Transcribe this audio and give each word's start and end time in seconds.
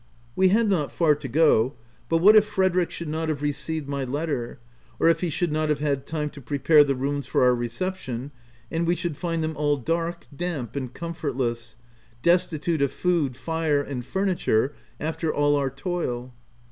We 0.35 0.47
had 0.47 0.67
not 0.67 0.91
far 0.91 1.13
to 1.13 1.27
go; 1.27 1.75
but 2.09 2.17
what 2.17 2.35
if 2.35 2.43
Frederick 2.43 2.89
should 2.89 3.07
not 3.07 3.29
have 3.29 3.43
received 3.43 3.87
my 3.87 4.03
letter? 4.03 4.57
or 4.99 5.07
if 5.09 5.19
he 5.19 5.29
should 5.29 5.51
not 5.51 5.69
have 5.69 5.77
had 5.79 6.07
time 6.07 6.31
to 6.31 6.41
prepare 6.41 6.83
the 6.83 6.95
rooms 6.95 7.27
for 7.27 7.43
our 7.43 7.53
reception; 7.53 8.31
and 8.71 8.87
we 8.87 8.95
should 8.95 9.15
find 9.15 9.43
them 9.43 9.55
all 9.55 9.77
dark, 9.77 10.25
damp, 10.35 10.75
and 10.75 10.91
comfortless; 10.95 11.75
destitute 12.23 12.81
of 12.81 12.91
food, 12.91 13.35
fire, 13.37 13.79
and 13.83 14.03
furniture, 14.03 14.73
after 14.99 15.31
all 15.31 15.55
our 15.55 15.69
toil 15.69 16.33